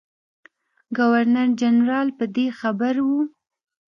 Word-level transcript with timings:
ګورنر 0.97 1.47
جنرال 1.61 2.07
په 2.17 2.25
دې 2.35 2.45
خبر 2.59 2.95
وو. 3.07 3.21